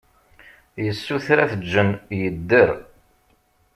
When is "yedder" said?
2.21-2.69